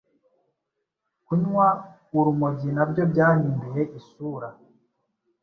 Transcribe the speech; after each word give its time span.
Kunywa 1.25 1.67
urumogi 2.17 2.69
na 2.75 2.83
byo 2.89 3.03
byahinduye 3.11 3.81
isura, 3.99 4.49